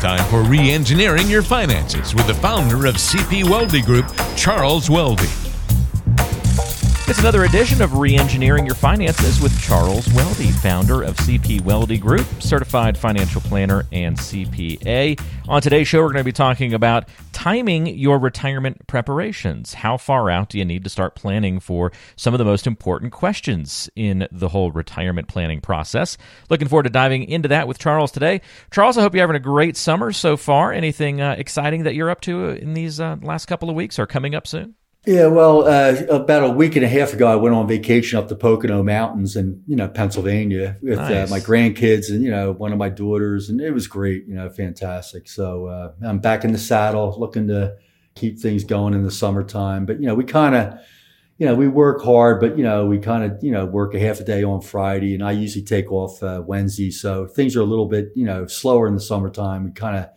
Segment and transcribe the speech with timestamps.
[0.00, 5.49] time for re engineering your finances with the founder of CP Welde Group, Charles Welde.
[7.10, 12.24] It's another edition of Reengineering Your Finances with Charles Welde, founder of CP Welde Group,
[12.40, 15.20] certified financial planner and CPA.
[15.48, 19.74] On today's show, we're going to be talking about timing your retirement preparations.
[19.74, 23.10] How far out do you need to start planning for some of the most important
[23.10, 26.16] questions in the whole retirement planning process?
[26.48, 28.40] Looking forward to diving into that with Charles today.
[28.70, 30.72] Charles, I hope you're having a great summer so far.
[30.72, 34.06] Anything uh, exciting that you're up to in these uh, last couple of weeks or
[34.06, 34.76] coming up soon?
[35.06, 38.28] Yeah, well, uh, about a week and a half ago, I went on vacation up
[38.28, 41.30] the Pocono Mountains in you know Pennsylvania with nice.
[41.30, 44.34] uh, my grandkids and you know one of my daughters, and it was great, you
[44.34, 45.26] know, fantastic.
[45.26, 47.76] So uh, I'm back in the saddle, looking to
[48.14, 49.86] keep things going in the summertime.
[49.86, 50.78] But you know, we kind of,
[51.38, 53.98] you know, we work hard, but you know, we kind of you know work a
[53.98, 57.62] half a day on Friday, and I usually take off uh, Wednesday, so things are
[57.62, 59.64] a little bit you know slower in the summertime.
[59.64, 60.10] We kind of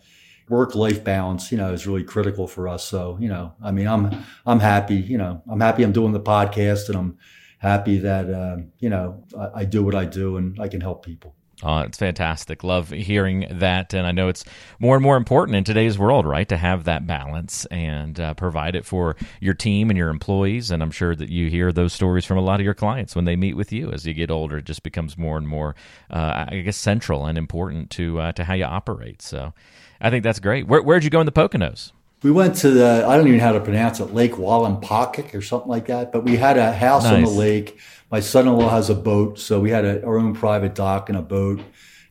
[0.48, 2.84] work life balance, you know, is really critical for us.
[2.84, 6.20] So, you know, I mean, I'm I'm happy, you know, I'm happy I'm doing the
[6.20, 7.18] podcast and I'm
[7.64, 11.04] happy that uh, you know I, I, do what I do and I can help
[11.04, 11.34] people.
[11.62, 12.64] Oh, it's fantastic.
[12.64, 13.94] Love hearing that.
[13.94, 14.44] And I know it's
[14.80, 18.74] more and more important in today's world, right, to have that balance and uh, provide
[18.74, 20.70] it for your team and your employees.
[20.70, 23.24] And I'm sure that you hear those stories from a lot of your clients when
[23.24, 23.92] they meet with you.
[23.92, 25.76] As you get older, it just becomes more and more,
[26.10, 29.22] uh, I guess, central and important to, uh, to how you operate.
[29.22, 29.54] So
[30.00, 30.66] I think that's great.
[30.66, 31.92] Where, where'd you go in the Poconos?
[32.24, 35.42] We went to the, I don't even know how to pronounce it, Lake Wallenpaupack or
[35.42, 36.10] something like that.
[36.10, 37.12] But we had a house nice.
[37.12, 37.78] on the lake.
[38.10, 39.38] My son in law has a boat.
[39.38, 41.60] So we had a, our own private dock and a boat.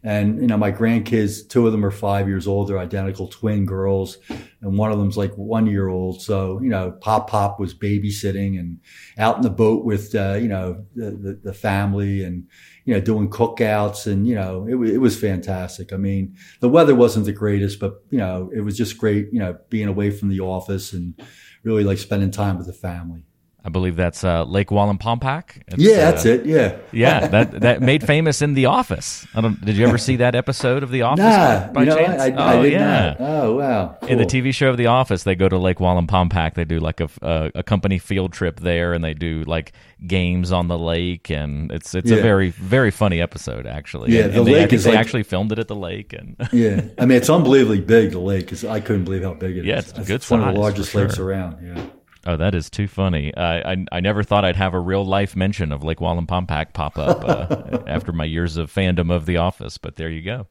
[0.04, 2.68] And, you know, my grandkids, two of them are five years old.
[2.68, 4.20] They're identical twin girls.
[4.62, 6.22] And one of them's like one year old.
[6.22, 8.82] So, you know, Pop Pop was babysitting and
[9.18, 12.48] out in the boat with, uh, you know, the, the, the, family and,
[12.86, 14.08] you know, doing cookouts.
[14.08, 15.94] And, you know, it, it was fantastic.
[15.94, 19.40] I mean, the weather wasn't the greatest, but, you know, it was just great, you
[19.40, 21.20] know, being away from the office and
[21.64, 23.26] really like spending time with the family.
[23.66, 25.64] I believe that's uh, Lake Wallenpaupack.
[25.78, 26.46] yeah, that's uh, it.
[26.46, 27.28] Yeah, yeah.
[27.34, 29.26] That that made famous in The Office.
[29.34, 29.64] I don't.
[29.64, 31.24] Did you ever see that episode of The Office?
[31.24, 32.22] Nah, by, by chance?
[32.22, 33.16] I, I, oh, I yeah.
[33.18, 33.18] Not.
[33.22, 33.98] Oh, wow.
[34.02, 34.10] Cool.
[34.10, 36.56] In the TV show of The Office, they go to Lake Wallenpaupack.
[36.56, 39.72] They do like a, a, a company field trip there, and they do like
[40.06, 42.18] games on the lake, and it's it's yeah.
[42.18, 44.12] a very very funny episode actually.
[44.12, 46.14] Yeah, and, the and lake they, is they like, actually filmed it at the lake,
[46.14, 48.12] and yeah, I mean it's unbelievably big.
[48.12, 48.66] The lake is.
[48.66, 49.94] I couldn't believe how big it yeah, is.
[49.96, 51.66] it's, it's one of the largest lakes around.
[51.66, 51.86] Yeah.
[52.26, 53.36] Oh, that is too funny.
[53.36, 56.98] I, I, I never thought I'd have a real life mention of Lake Wallenpaupack pop
[56.98, 60.48] up uh, after my years of fandom of The Office, but there you go.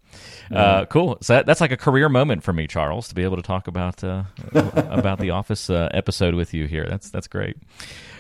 [0.55, 1.16] Uh, cool.
[1.22, 3.69] So that, that's like a career moment for me, Charles, to be able to talk
[3.69, 6.87] about uh, about The Office uh, episode with you here.
[6.87, 7.56] That's that's great.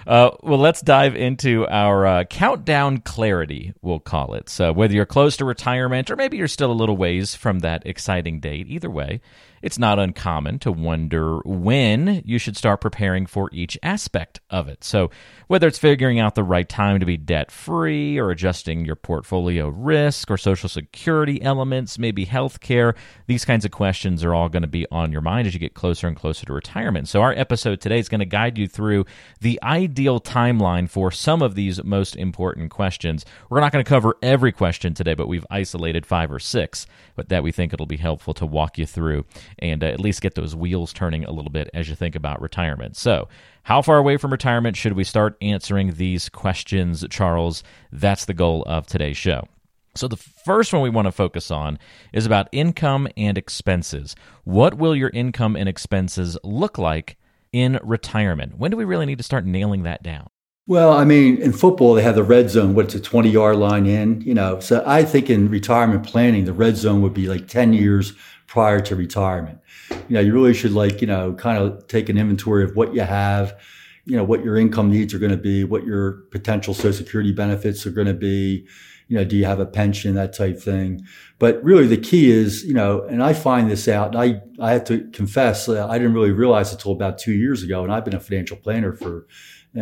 [0.06, 4.48] Uh, well, let's dive into our uh, countdown clarity, we'll call it.
[4.48, 7.86] So, whether you're close to retirement or maybe you're still a little ways from that
[7.86, 9.20] exciting date, either way,
[9.62, 14.84] it's not uncommon to wonder when you should start preparing for each aspect of it.
[14.84, 15.10] So,
[15.46, 19.68] whether it's figuring out the right time to be debt free or adjusting your portfolio
[19.68, 22.94] risk or social security elements, maybe healthcare,
[23.26, 25.74] these kinds of questions are all going to be on your mind as you get
[25.74, 27.08] closer and closer to retirement.
[27.08, 29.04] So, our episode today is going to guide you through
[29.40, 33.24] the ideal timeline for some of these most important questions.
[33.48, 37.28] We're not going to cover every question today, but we've isolated five or six but
[37.28, 39.24] that we think it'll be helpful to walk you through
[39.58, 42.40] and uh, at least get those wheels turning a little bit as you think about
[42.40, 42.96] retirement.
[42.96, 43.28] So,
[43.64, 47.62] how far away from retirement should we start answering these questions, Charles?
[47.90, 49.46] That's the goal of today's show.
[49.94, 51.78] So, the first one we want to focus on
[52.12, 54.16] is about income and expenses.
[54.44, 57.16] What will your income and expenses look like
[57.52, 58.58] in retirement?
[58.58, 60.28] When do we really need to start nailing that down?
[60.68, 63.84] Well, I mean, in football, they have the red zone, what's a 20 yard line
[63.84, 64.60] in, you know.
[64.60, 68.12] So I think in retirement planning, the red zone would be like 10 years
[68.52, 69.58] prior to retirement.
[69.90, 72.94] You know, you really should like, you know, kind of take an inventory of what
[72.94, 73.58] you have,
[74.04, 77.32] you know, what your income needs are going to be, what your potential social security
[77.32, 78.66] benefits are going to be.
[79.08, 81.00] You know, do you have a pension, that type thing.
[81.38, 84.84] But really the key is, you know, and I find this out, I, I have
[84.84, 87.82] to confess, uh, I didn't really realize it until about two years ago.
[87.82, 89.26] And I've been a financial planner for,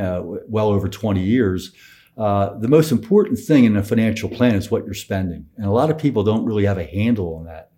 [0.00, 1.72] uh, well over 20 years.
[2.16, 5.70] Uh, the most important thing in a financial plan is what you're spending, and a
[5.70, 7.69] lot of people don't really have a handle on that.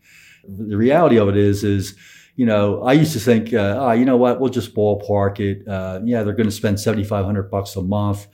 [0.46, 1.94] The reality of it is, is
[2.36, 5.68] you know, I used to think, uh, oh, you know what, we'll just ballpark it.
[5.68, 8.26] Uh, yeah, they're going to spend 7,500 bucks a month,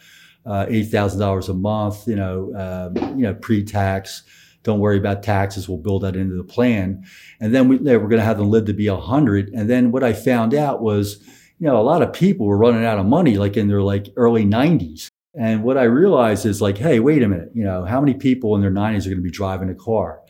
[0.47, 4.23] uh, $8,000 a month, you know, um, you know, pre-tax.
[4.63, 5.69] Don't worry about taxes.
[5.69, 7.05] We'll build that into the plan.
[7.41, 9.51] And then we, we're going to have them live to be 100.
[9.51, 11.19] And then what I found out was,
[11.59, 14.09] you know, a lot of people were running out of money like in their like
[14.17, 15.11] early 90s.
[15.35, 18.55] And what I realized is like, hey, wait a minute, you know, how many people
[18.55, 20.21] in their 90s are going to be driving a car?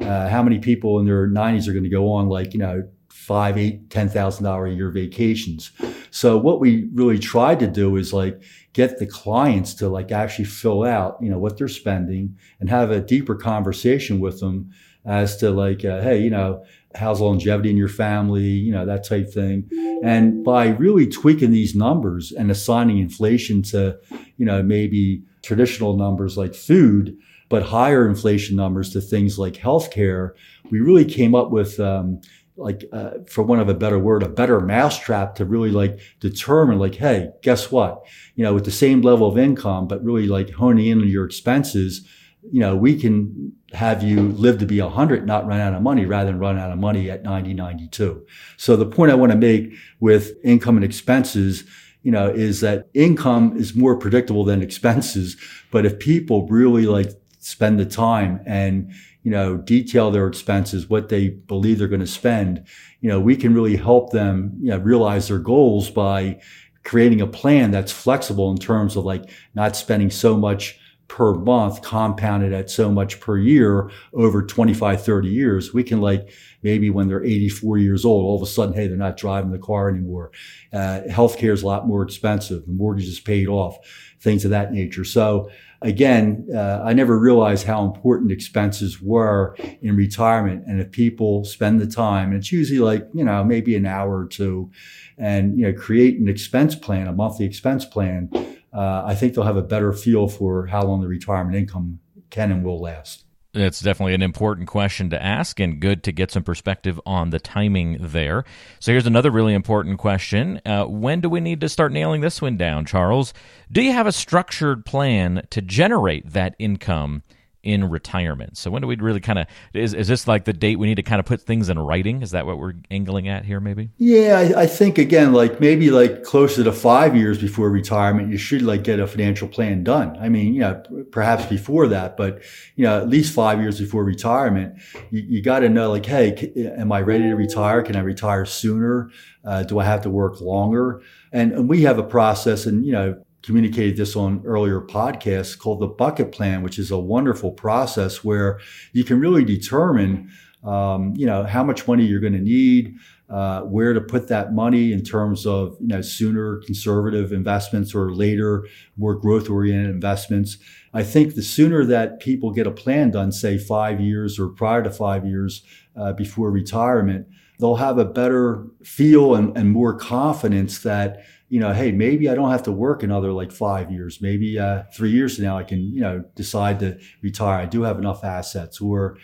[0.00, 2.82] Uh, how many people in their 90s are going to go on like, you know,
[3.08, 5.70] five, eight, ten thousand dollar a year vacations.
[6.10, 8.42] So what we really tried to do is like
[8.72, 12.90] get the clients to like actually fill out, you know, what they're spending and have
[12.90, 14.70] a deeper conversation with them
[15.06, 16.64] as to like, uh, hey, you know,
[16.94, 19.68] how's longevity in your family, you know, that type thing.
[20.02, 23.98] And by really tweaking these numbers and assigning inflation to,
[24.36, 27.16] you know, maybe traditional numbers like food,
[27.54, 30.30] but higher inflation numbers to things like healthcare,
[30.72, 32.20] we really came up with, um,
[32.56, 36.80] like uh, for one of a better word a better mousetrap to really like determine
[36.80, 38.02] like hey guess what?
[38.34, 41.24] You know with the same level of income but really like honing in on your
[41.24, 42.04] expenses
[42.50, 46.06] you know we can have you live to be 100 not run out of money
[46.06, 48.24] rather than run out of money at 90 92
[48.56, 51.64] so the point i want to make with income and expenses
[52.02, 55.36] you know is that income is more predictable than expenses
[55.72, 57.10] but if people really like
[57.44, 58.92] spend the time and
[59.24, 62.64] you know, detail their expenses, what they believe they're going to spend,
[63.00, 66.38] you know, we can really help them, you know, realize their goals by
[66.84, 71.80] creating a plan that's flexible in terms of like not spending so much per month
[71.80, 75.72] compounded at so much per year over 25, 30 years.
[75.72, 76.30] We can like
[76.62, 79.58] maybe when they're 84 years old, all of a sudden, hey, they're not driving the
[79.58, 80.32] car anymore.
[80.72, 82.66] Uh, healthcare is a lot more expensive.
[82.66, 83.78] The mortgage is paid off,
[84.20, 85.04] things of that nature.
[85.04, 85.50] So
[85.84, 90.64] again, uh, I never realized how important expenses were in retirement.
[90.66, 94.18] And if people spend the time, and it's usually like, you know, maybe an hour
[94.18, 94.70] or two,
[95.18, 98.30] and, you know, create an expense plan, a monthly expense plan,
[98.72, 102.00] uh, I think they'll have a better feel for how long the retirement income
[102.30, 103.24] can and will last.
[103.54, 107.38] It's definitely an important question to ask and good to get some perspective on the
[107.38, 108.44] timing there.
[108.80, 110.60] So here's another really important question.
[110.66, 113.32] Uh, when do we need to start nailing this one down, Charles?
[113.70, 117.22] Do you have a structured plan to generate that income
[117.64, 118.58] in retirement.
[118.58, 120.96] So when do we really kind of is is this like the date we need
[120.96, 122.22] to kind of put things in writing?
[122.22, 123.58] Is that what we're angling at here?
[123.58, 123.90] Maybe.
[123.96, 128.36] Yeah, I, I, think again, like maybe like closer to five years before retirement, you
[128.36, 130.16] should like get a financial plan done.
[130.18, 132.42] I mean, you know, perhaps before that, but
[132.76, 134.74] you know, at least five years before retirement,
[135.10, 137.82] you, you got to know like, hey, am I ready to retire?
[137.82, 139.10] Can I retire sooner?
[139.42, 141.02] Uh, do I have to work longer?
[141.32, 145.80] And, and we have a process, and you know, communicated this on earlier podcasts called
[145.80, 148.58] the bucket plan, which is a wonderful process where
[148.92, 150.30] you can really determine,
[150.64, 152.94] um, you know, how much money you're going to need,
[153.28, 158.14] uh, where to put that money in terms of, you know, sooner conservative investments or
[158.14, 160.56] later more growth oriented investments.
[160.94, 164.82] I think the sooner that people get a plan done, say five years or prior
[164.82, 165.64] to five years
[165.96, 167.26] uh, before retirement,
[167.58, 171.24] they'll have a better feel and, and more confidence that
[171.54, 174.20] you know, hey, maybe I don't have to work another like five years.
[174.20, 177.60] Maybe uh, three years from now, I can, you know, decide to retire.
[177.60, 178.80] I do have enough assets.
[178.80, 179.18] Or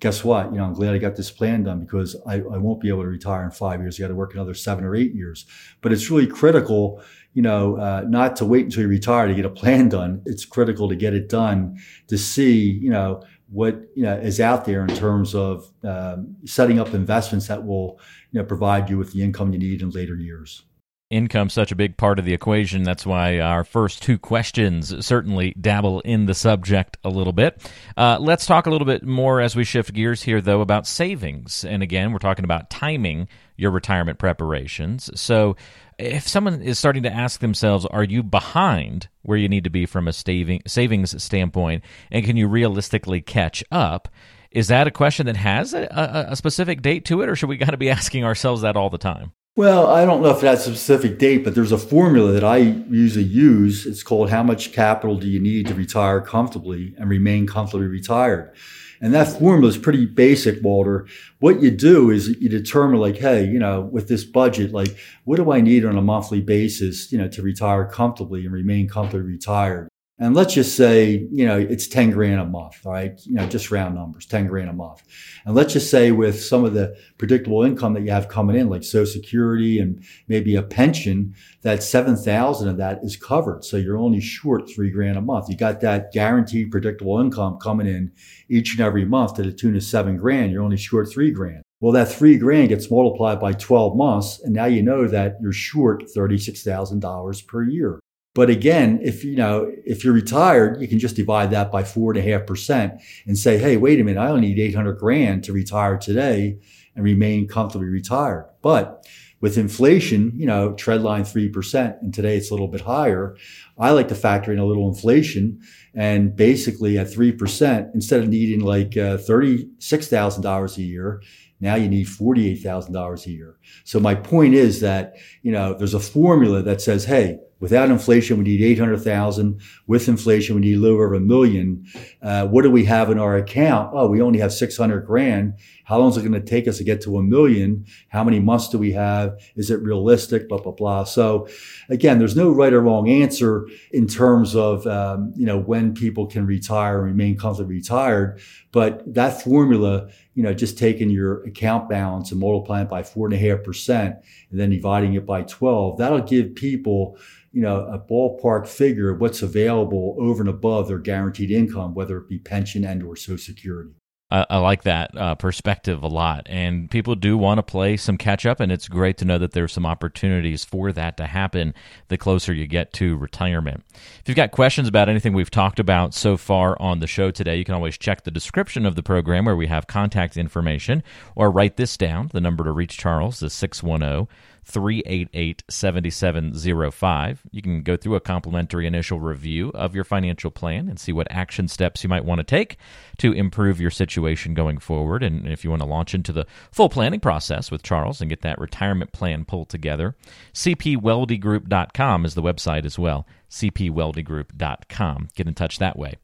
[0.00, 0.50] guess what?
[0.50, 3.02] You know, I'm glad I got this plan done because I, I won't be able
[3.02, 4.00] to retire in five years.
[4.00, 5.46] You got to work another seven or eight years.
[5.80, 7.00] But it's really critical,
[7.34, 10.22] you know, uh, not to wait until you retire to get a plan done.
[10.26, 11.78] It's critical to get it done
[12.08, 16.80] to see, you know, what you know is out there in terms of um, setting
[16.80, 18.00] up investments that will
[18.32, 20.65] you know provide you with the income you need in later years
[21.10, 22.82] income such a big part of the equation.
[22.82, 27.70] That's why our first two questions certainly dabble in the subject a little bit.
[27.96, 31.64] Uh, let's talk a little bit more as we shift gears here, though, about savings.
[31.64, 35.10] And again, we're talking about timing your retirement preparations.
[35.18, 35.56] So,
[35.98, 39.86] if someone is starting to ask themselves, are you behind where you need to be
[39.86, 44.08] from a saving, savings standpoint, and can you realistically catch up?
[44.50, 47.48] Is that a question that has a, a, a specific date to it, or should
[47.48, 49.32] we got to be asking ourselves that all the time?
[49.56, 52.58] Well, I don't know if that's a specific date, but there's a formula that I
[52.58, 53.86] usually use.
[53.86, 58.54] It's called how much capital do you need to retire comfortably and remain comfortably retired?
[59.00, 61.06] And that formula is pretty basic, Walter.
[61.38, 64.94] What you do is you determine like, hey, you know, with this budget, like,
[65.24, 68.90] what do I need on a monthly basis, you know, to retire comfortably and remain
[68.90, 69.88] comfortably retired?
[70.18, 73.20] And let's just say, you know, it's 10 grand a month, right?
[73.26, 75.02] You know, just round numbers, 10 grand a month.
[75.44, 78.70] And let's just say with some of the predictable income that you have coming in,
[78.70, 83.62] like Social Security and maybe a pension, that 7,000 of that is covered.
[83.62, 85.50] So you're only short three grand a month.
[85.50, 88.10] You got that guaranteed predictable income coming in
[88.48, 90.50] each and every month to the tune of seven grand.
[90.50, 91.62] You're only short three grand.
[91.80, 94.40] Well, that three grand gets multiplied by 12 months.
[94.42, 98.00] And now you know that you're short $36,000 per year.
[98.36, 102.12] But again, if you know, if you're retired, you can just divide that by four
[102.12, 105.42] and a half percent and say, hey, wait a minute, I only need 800 grand
[105.44, 106.58] to retire today
[106.94, 108.50] and remain comfortably retired.
[108.60, 109.06] But
[109.40, 113.38] with inflation, you know, tread line 3%, and today it's a little bit higher.
[113.78, 115.58] I like to factor in a little inflation.
[115.94, 121.22] And basically at 3%, instead of needing like uh, $36,000 a year,
[121.58, 123.56] now you need $48,000 a year.
[123.84, 128.36] So my point is that, you know, there's a formula that says, hey, Without inflation,
[128.38, 129.60] we need 800,000.
[129.86, 131.86] With inflation, we need a little over a million.
[132.22, 133.92] Uh, what do we have in our account?
[133.94, 135.54] Oh, we only have 600 grand.
[135.86, 137.86] How long is it going to take us to get to a million?
[138.08, 139.40] How many months do we have?
[139.54, 140.48] Is it realistic?
[140.48, 141.04] Blah, blah, blah.
[141.04, 141.46] So
[141.88, 146.26] again, there's no right or wrong answer in terms of, um, you know, when people
[146.26, 148.40] can retire and remain comfortably retired.
[148.72, 153.28] But that formula, you know, just taking your account balance and multiplying it by four
[153.28, 154.16] and a half percent
[154.50, 157.16] and then dividing it by 12, that'll give people,
[157.52, 162.18] you know, a ballpark figure of what's available over and above their guaranteed income, whether
[162.18, 163.92] it be pension and or Social Security.
[164.30, 166.46] I, I like that uh, perspective a lot.
[166.46, 169.52] And people do want to play some catch up, and it's great to know that
[169.52, 171.74] there's some opportunities for that to happen
[172.08, 173.84] the closer you get to retirement.
[173.94, 177.56] If you've got questions about anything we've talked about so far on the show today,
[177.56, 181.02] you can always check the description of the program where we have contact information
[181.36, 182.30] or write this down.
[182.32, 184.26] The number to reach Charles is 610
[184.66, 187.42] 388 7705.
[187.52, 191.28] You can go through a complimentary initial review of your financial plan and see what
[191.30, 192.76] action steps you might want to take
[193.18, 195.22] to improve your situation going forward.
[195.22, 198.42] And if you want to launch into the full planning process with Charles and get
[198.42, 200.16] that retirement plan pulled together,
[200.52, 205.28] cpweldegroup.com is the website as well cpweldegroup.com.
[205.34, 206.14] Get in touch that way.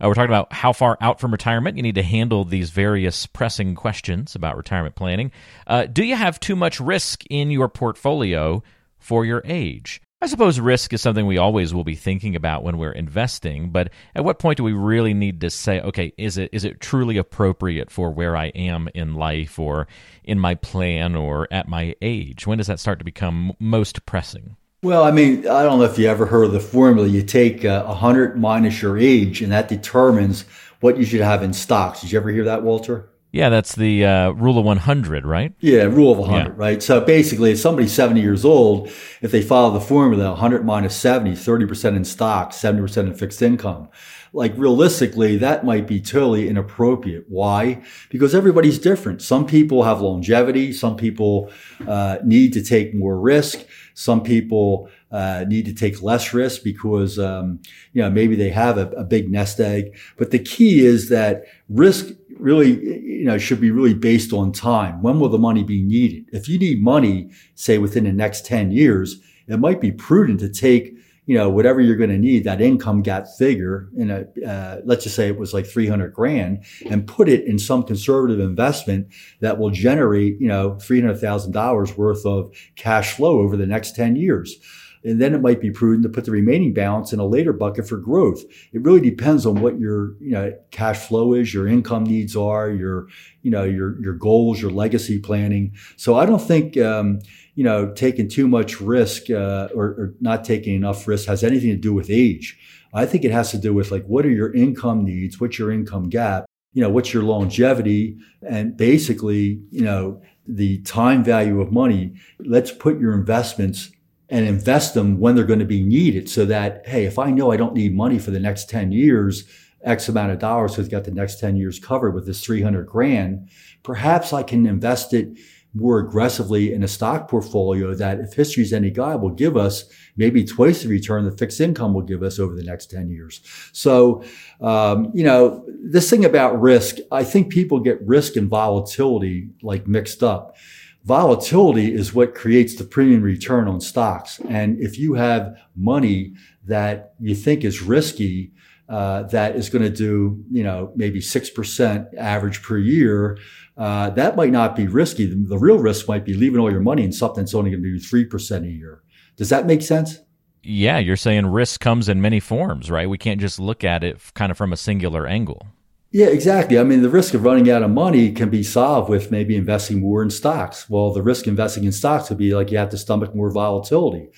[0.00, 3.26] Uh, we're talking about how far out from retirement you need to handle these various
[3.26, 5.32] pressing questions about retirement planning.
[5.66, 8.62] Uh, do you have too much risk in your portfolio
[8.98, 10.00] for your age?
[10.22, 13.90] I suppose risk is something we always will be thinking about when we're investing, but
[14.14, 17.16] at what point do we really need to say, okay, is it is it truly
[17.16, 19.88] appropriate for where I am in life or
[20.22, 22.46] in my plan or at my age?
[22.46, 24.56] When does that start to become most pressing?
[24.84, 27.06] Well, I mean, I don't know if you ever heard of the formula.
[27.06, 30.44] You take uh, 100 minus your age, and that determines
[30.80, 32.00] what you should have in stocks.
[32.00, 33.08] Did you ever hear that, Walter?
[33.30, 35.52] Yeah, that's the uh, rule of 100, right?
[35.60, 36.52] Yeah, rule of 100, yeah.
[36.56, 36.82] right?
[36.82, 38.88] So basically, if somebody's 70 years old,
[39.20, 43.88] if they follow the formula, 100 minus 70, 30% in stocks, 70% in fixed income
[44.32, 47.26] like realistically, that might be totally inappropriate.
[47.28, 47.82] Why?
[48.08, 49.20] Because everybody's different.
[49.20, 50.72] Some people have longevity.
[50.72, 51.50] Some people
[51.86, 53.60] uh, need to take more risk.
[53.94, 57.60] Some people uh, need to take less risk because, um,
[57.92, 59.96] you know, maybe they have a, a big nest egg.
[60.16, 62.06] But the key is that risk
[62.38, 65.02] really, you know, should be really based on time.
[65.02, 66.26] When will the money be needed?
[66.32, 70.48] If you need money, say within the next 10 years, it might be prudent to
[70.48, 70.96] take
[71.26, 75.04] you know, whatever you're going to need, that income gap figure in a, uh, let's
[75.04, 79.06] just say it was like 300 grand and put it in some conservative investment
[79.40, 84.56] that will generate, you know, $300,000 worth of cash flow over the next 10 years.
[85.04, 87.88] And then it might be prudent to put the remaining balance in a later bucket
[87.88, 88.42] for growth.
[88.72, 92.70] It really depends on what your, you know, cash flow is, your income needs are,
[92.70, 93.08] your,
[93.42, 95.74] you know, your, your goals, your legacy planning.
[95.96, 97.20] So I don't think, um,
[97.54, 101.70] you know, taking too much risk uh, or, or not taking enough risk has anything
[101.70, 102.58] to do with age.
[102.94, 105.40] I think it has to do with like, what are your income needs?
[105.40, 106.44] What's your income gap?
[106.72, 108.16] You know, what's your longevity?
[108.46, 112.14] And basically, you know, the time value of money.
[112.38, 113.90] Let's put your investments
[114.28, 117.52] and invest them when they're going to be needed so that, hey, if I know
[117.52, 119.44] I don't need money for the next 10 years,
[119.84, 122.86] X amount of dollars, so it's got the next 10 years covered with this 300
[122.86, 123.48] grand,
[123.82, 125.38] perhaps I can invest it
[125.74, 129.84] more aggressively in a stock portfolio that if history is any guide will give us
[130.16, 133.40] maybe twice the return the fixed income will give us over the next 10 years.
[133.72, 134.22] So,
[134.60, 139.86] um, you know, this thing about risk, I think people get risk and volatility like
[139.86, 140.56] mixed up.
[141.04, 144.40] Volatility is what creates the premium return on stocks.
[144.48, 146.34] And if you have money
[146.66, 148.52] that you think is risky,
[148.92, 153.38] uh, that is going to do, you know, maybe 6% average per year,
[153.78, 155.24] uh, that might not be risky.
[155.24, 157.82] The, the, real risk might be leaving all your money in something that's only going
[157.82, 159.02] to do 3% a year.
[159.38, 160.18] Does that make sense?
[160.62, 163.08] Yeah, you're saying risk comes in many forms, right?
[163.08, 165.66] We can't just look at it kind of from a singular angle.
[166.14, 166.78] Yeah, exactly.
[166.78, 170.00] I mean, the risk of running out of money can be solved with maybe investing
[170.00, 170.88] more in stocks.
[170.90, 174.28] Well, the risk investing in stocks would be like you have to stomach more volatility.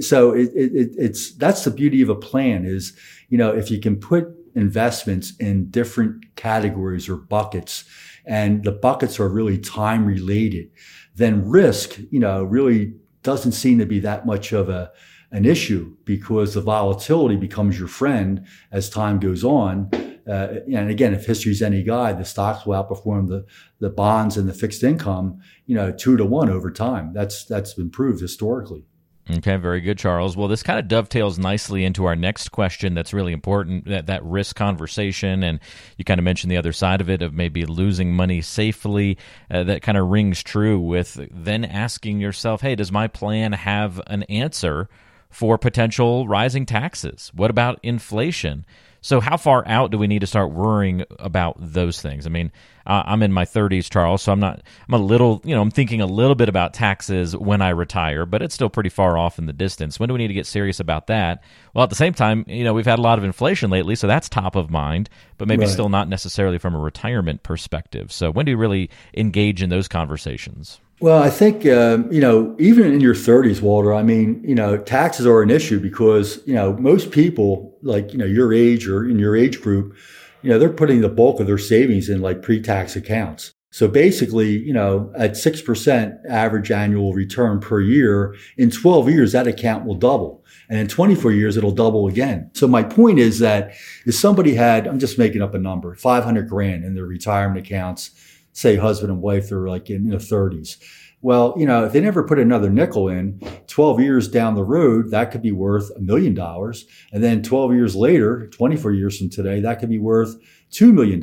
[0.00, 2.96] So it, it, it's that's the beauty of a plan is
[3.28, 7.84] you know if you can put investments in different categories or buckets,
[8.26, 10.68] and the buckets are really time related,
[11.14, 14.90] then risk you know really doesn't seem to be that much of a
[15.30, 19.88] an issue because the volatility becomes your friend as time goes on
[20.28, 23.46] uh, and again, if history's any guide, the stocks will outperform the
[23.78, 27.12] the bonds and the fixed income, you know, two to one over time.
[27.12, 28.84] That's that's been proved historically.
[29.28, 30.36] Okay, very good, Charles.
[30.36, 34.24] Well, this kind of dovetails nicely into our next question that's really important that, that
[34.24, 35.44] risk conversation.
[35.44, 35.60] And
[35.96, 39.18] you kind of mentioned the other side of it of maybe losing money safely.
[39.50, 44.00] Uh, that kind of rings true with then asking yourself, hey, does my plan have
[44.08, 44.88] an answer
[45.28, 47.30] for potential rising taxes?
[47.34, 48.64] What about inflation?
[49.02, 52.26] So, how far out do we need to start worrying about those things?
[52.26, 52.52] I mean,
[52.86, 54.62] I'm in my 30s, Charles, so I'm not.
[54.88, 58.26] I'm a little, you know, I'm thinking a little bit about taxes when I retire,
[58.26, 60.00] but it's still pretty far off in the distance.
[60.00, 61.42] When do we need to get serious about that?
[61.72, 64.06] Well, at the same time, you know, we've had a lot of inflation lately, so
[64.06, 65.70] that's top of mind, but maybe right.
[65.70, 68.12] still not necessarily from a retirement perspective.
[68.12, 70.80] So, when do you really engage in those conversations?
[71.00, 73.94] Well, I think um, you know, even in your 30s, Walter.
[73.94, 78.18] I mean, you know, taxes are an issue because you know most people, like you
[78.18, 79.96] know, your age or in your age group,
[80.42, 83.54] you know, they're putting the bulk of their savings in like pre-tax accounts.
[83.72, 89.32] So basically, you know, at six percent average annual return per year, in 12 years,
[89.32, 92.50] that account will double, and in 24 years, it'll double again.
[92.52, 93.72] So my point is that
[94.04, 98.10] if somebody had, I'm just making up a number, 500 grand in their retirement accounts
[98.52, 100.76] say husband and wife they're like in their 30s.
[101.22, 105.10] Well, you know, if they never put another nickel in, 12 years down the road,
[105.10, 106.86] that could be worth a million dollars.
[107.12, 110.36] And then 12 years later, 24 years from today, that could be worth
[110.72, 111.20] $2 million.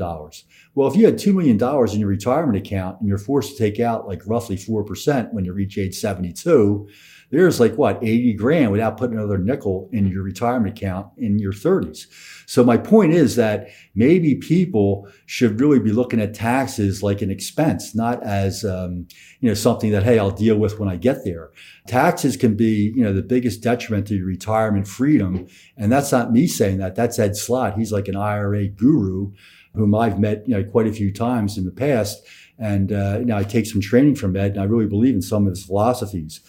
[0.75, 1.55] Well, if you had $2 million
[1.91, 5.53] in your retirement account and you're forced to take out like roughly 4% when you
[5.53, 6.87] reach age 72,
[7.29, 11.51] there's like what 80 grand without putting another nickel in your retirement account in your
[11.51, 12.05] 30s.
[12.45, 17.29] So my point is that maybe people should really be looking at taxes like an
[17.29, 19.07] expense, not as um,
[19.41, 21.51] you know something that hey I'll deal with when I get there.
[21.87, 26.31] Taxes can be you know the biggest detriment to your retirement freedom, and that's not
[26.31, 26.95] me saying that.
[26.95, 29.33] That's Ed Slott He's like an IRA guru
[29.73, 32.25] whom I've met you know quite a few times in the past.
[32.59, 35.21] And uh, you know, I take some training from Ed, and I really believe in
[35.21, 36.41] some of his philosophies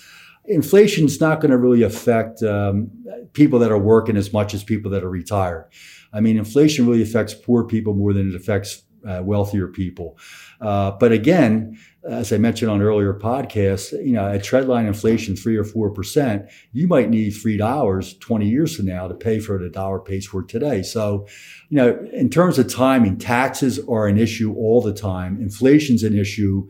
[0.49, 2.91] inflation is not going to really affect um,
[3.33, 5.71] people that are working as much as people that are retired.
[6.13, 10.19] I mean, inflation really affects poor people more than it affects uh, wealthier people.
[10.61, 15.57] Uh, but again, as I mentioned on earlier podcasts, you know, at trendline inflation three
[15.57, 19.59] or four percent, you might need three dollars twenty years from now to pay for
[19.59, 20.83] the dollar pays for today.
[20.83, 21.27] So,
[21.69, 25.41] you know, in terms of timing, taxes are an issue all the time.
[25.41, 26.69] Inflation's an issue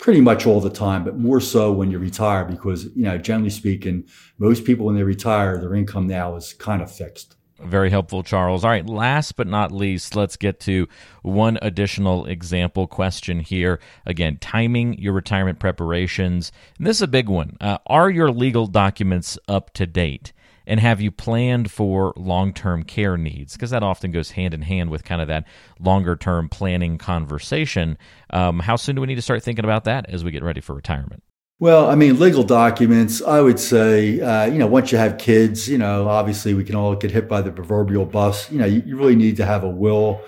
[0.00, 3.50] pretty much all the time, but more so when you retire because, you know, generally
[3.50, 4.04] speaking,
[4.38, 7.36] most people when they retire, their income now is kind of fixed.
[7.62, 8.64] Very helpful, Charles.
[8.64, 10.88] All right, last but not least, let's get to
[11.22, 13.78] one additional example question here.
[14.06, 16.50] Again, timing your retirement preparations.
[16.78, 17.58] And this is a big one.
[17.60, 20.32] Uh, are your legal documents up to date?
[20.70, 23.54] And have you planned for long term care needs?
[23.54, 25.44] Because that often goes hand in hand with kind of that
[25.80, 27.98] longer term planning conversation.
[28.32, 30.60] Um, how soon do we need to start thinking about that as we get ready
[30.60, 31.24] for retirement?
[31.58, 35.68] Well, I mean, legal documents, I would say, uh, you know, once you have kids,
[35.68, 38.48] you know, obviously we can all get hit by the proverbial bus.
[38.52, 40.22] You know, you, you really need to have a will,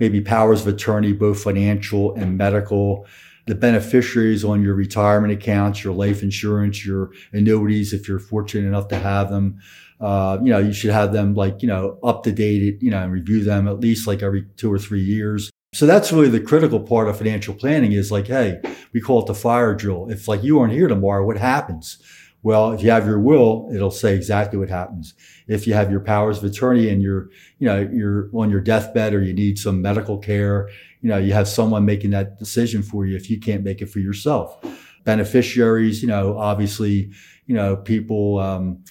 [0.00, 3.06] maybe powers of attorney, both financial and medical
[3.46, 8.88] the beneficiaries on your retirement accounts, your life insurance, your annuities, if you're fortunate enough
[8.88, 9.60] to have them.
[10.00, 13.02] Uh, you know, you should have them like, you know, up to date, you know,
[13.02, 15.50] and review them at least like every two or three years.
[15.72, 18.60] So that's really the critical part of financial planning is like, hey,
[18.92, 20.08] we call it the fire drill.
[20.08, 21.98] If like you aren't here tomorrow, what happens?
[22.44, 25.14] Well, if you have your will, it'll say exactly what happens.
[25.48, 29.14] If you have your powers of attorney and you're, you know, you're on your deathbed
[29.14, 30.68] or you need some medical care,
[31.00, 33.86] you know, you have someone making that decision for you if you can't make it
[33.86, 34.62] for yourself.
[35.04, 37.10] Beneficiaries, you know, obviously,
[37.46, 38.84] you know, people, um,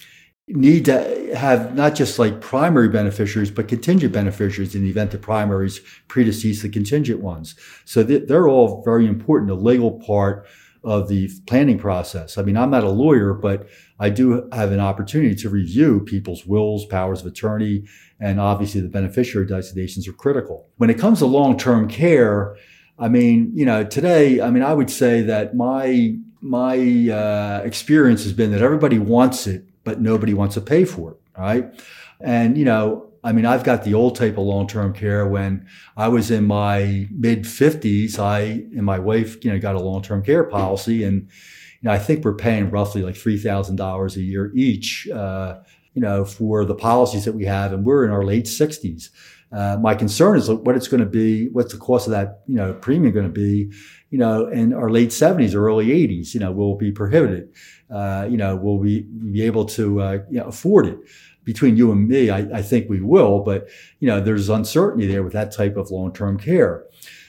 [0.46, 5.18] need to have not just like primary beneficiaries, but contingent beneficiaries in the event the
[5.18, 7.54] primaries predecease the contingent ones.
[7.84, 9.48] So they're all very important.
[9.48, 10.46] The legal part
[10.84, 12.36] of the planning process.
[12.36, 13.66] I mean, I'm not a lawyer, but
[13.98, 17.84] I do have an opportunity to review people's wills, powers of attorney,
[18.20, 20.68] and obviously the beneficiary designations are critical.
[20.76, 22.56] When it comes to long-term care,
[22.98, 26.76] I mean, you know, today, I mean, I would say that my my
[27.10, 31.20] uh, experience has been that everybody wants it, but nobody wants to pay for it,
[31.38, 31.82] right?
[32.20, 35.26] And you know, I mean, I've got the old type of long-term care.
[35.26, 35.66] When
[35.96, 40.22] I was in my mid fifties, I and my wife, you know, got a long-term
[40.24, 44.22] care policy, and you know, I think we're paying roughly like three thousand dollars a
[44.22, 45.60] year each, uh,
[45.94, 49.10] you know, for the policies that we have, and we're in our late sixties.
[49.54, 52.56] Uh, my concern is what it's going to be, what's the cost of that, you
[52.56, 53.70] know, premium going to be,
[54.10, 57.54] you know, in our late 70s or early 80s, you know, will be prohibited.
[57.88, 60.98] Uh, you know, will we be able to, uh, you know, afford it?
[61.44, 63.68] between you and me, I, I think we will, but
[64.00, 66.84] you know, there's uncertainty there with that type of long-term care.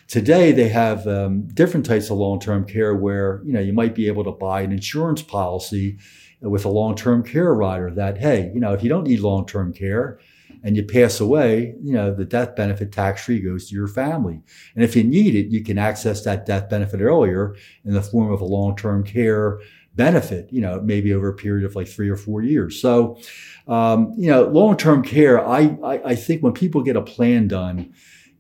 [0.07, 4.07] Today, they have um, different types of long-term care where you know you might be
[4.07, 5.97] able to buy an insurance policy
[6.41, 10.19] with a long-term care rider that hey, you know, if you don't need long-term care
[10.65, 14.41] and you pass away, you know, the death benefit tax-free goes to your family.
[14.73, 18.34] And if you need it, you can access that death benefit earlier in the form
[18.34, 19.60] of a long-term care
[19.93, 22.82] benefit, you know, maybe over a period of like three or four years.
[22.82, 23.19] So,
[23.67, 27.93] um, you know, long-term care, I, I, I, think when people get a plan done,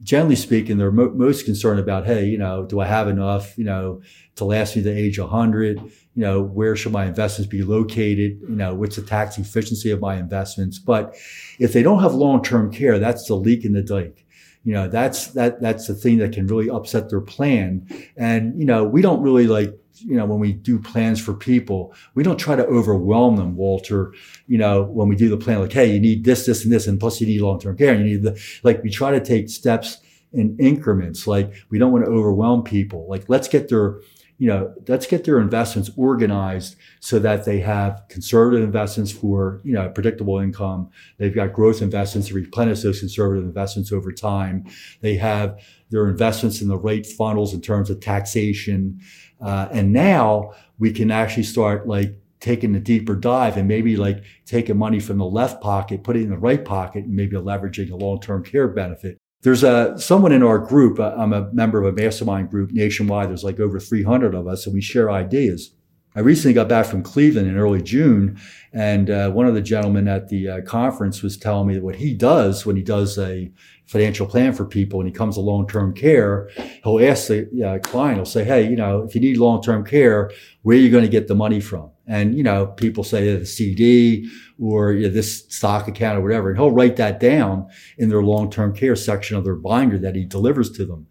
[0.05, 3.65] generally speaking, they're mo- most concerned about, hey, you know, do I have enough, you
[3.65, 4.01] know,
[4.35, 5.79] to last me to age 100?
[5.79, 8.39] You know, where should my investments be located?
[8.41, 10.77] You know, what's the tax efficiency of my investments?
[10.79, 11.15] But
[11.59, 14.25] if they don't have long-term care, that's the leak in the dike
[14.65, 18.65] you know that's that that's the thing that can really upset their plan and you
[18.65, 22.37] know we don't really like you know, when we do plans for people, we don't
[22.37, 24.13] try to overwhelm them, Walter.
[24.47, 26.87] You know, when we do the plan, like, hey, you need this, this, and this,
[26.87, 27.93] and plus you need long-term care.
[27.93, 29.99] And you need the, like, we try to take steps
[30.33, 31.27] in increments.
[31.27, 33.07] Like, we don't want to overwhelm people.
[33.07, 33.99] Like, let's get their,
[34.37, 39.73] you know, let's get their investments organized so that they have conservative investments for, you
[39.73, 40.89] know, predictable income.
[41.17, 44.65] They've got growth investments to replenish those conservative investments over time.
[45.01, 48.99] They have their investments in the right funnels in terms of taxation.
[49.39, 54.23] Uh, and now we can actually start like taking a deeper dive and maybe like
[54.45, 57.89] taking money from the left pocket, put it in the right pocket, and maybe leveraging
[57.89, 59.17] a long-term care benefit.
[59.45, 60.99] There's a someone in our group.
[60.99, 63.29] Uh, I'm a member of a mastermind group nationwide.
[63.29, 65.69] There's like over 300 of us, and we share ideas.
[66.15, 68.39] I recently got back from Cleveland in early June,
[68.71, 71.97] and uh, one of the gentlemen at the uh, conference was telling me that what
[71.97, 73.51] he does when he does a
[73.85, 76.49] financial plan for people and he comes to long-term care,
[76.83, 80.31] he'll ask the uh, client, he'll say, hey, you know, if you need long-term care,
[80.61, 81.91] where are you going to get the money from?
[82.07, 86.49] And, you know, people say the CD or you know, this stock account or whatever,
[86.49, 90.23] and he'll write that down in their long-term care section of their binder that he
[90.23, 91.07] delivers to them.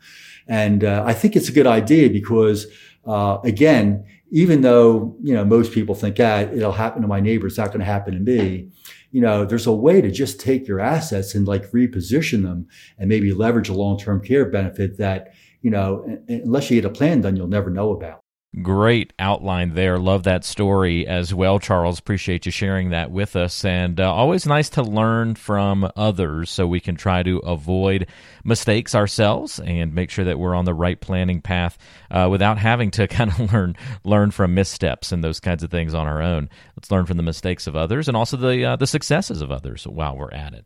[0.46, 2.66] And uh, I think it's a good idea because,
[3.06, 7.46] uh, again, even though, you know, most people think, ah, it'll happen to my neighbor.
[7.46, 8.70] It's not going to happen to me.
[9.12, 12.66] You know, there's a way to just take your assets and like reposition them
[12.98, 17.20] and maybe leverage a long-term care benefit that, you know, unless you get a plan
[17.20, 18.23] done, you'll never know about.
[18.62, 19.98] Great outline there.
[19.98, 21.98] Love that story as well, Charles.
[21.98, 23.64] Appreciate you sharing that with us.
[23.64, 28.06] And uh, always nice to learn from others so we can try to avoid
[28.44, 31.78] mistakes ourselves and make sure that we're on the right planning path
[32.12, 35.92] uh, without having to kind of learn learn from missteps and those kinds of things
[35.92, 36.48] on our own.
[36.76, 39.84] Let's learn from the mistakes of others and also the uh, the successes of others
[39.84, 40.64] while we're at it.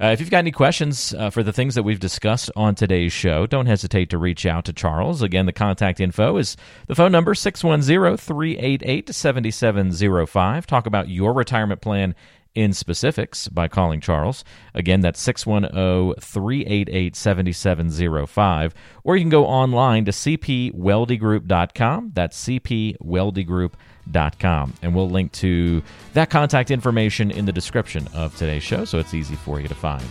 [0.00, 3.12] Uh, if you've got any questions uh, for the things that we've discussed on today's
[3.12, 5.22] show, don't hesitate to reach out to Charles.
[5.22, 10.66] Again, the contact info is the phone number 610 388 7705.
[10.66, 12.14] Talk about your retirement plan
[12.54, 14.42] in specifics by calling Charles.
[14.74, 18.74] Again, that's 610 388 7705.
[19.04, 22.10] Or you can go online to cpweldegroup.com.
[22.14, 24.74] That's cpweldegroup.com.
[24.82, 25.82] And we'll link to
[26.14, 29.74] that contact information in the description of today's show so it's easy for you to
[29.74, 30.04] find.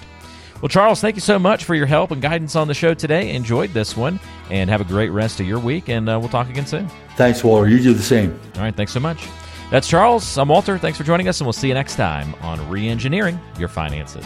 [0.61, 3.35] Well, Charles, thank you so much for your help and guidance on the show today.
[3.35, 6.49] Enjoyed this one and have a great rest of your week, and uh, we'll talk
[6.49, 6.89] again soon.
[7.15, 7.69] Thanks, Walter.
[7.69, 8.39] You do the same.
[8.55, 8.75] All right.
[8.75, 9.27] Thanks so much.
[9.69, 10.37] That's Charles.
[10.37, 10.77] I'm Walter.
[10.77, 14.25] Thanks for joining us, and we'll see you next time on Reengineering Your Finances.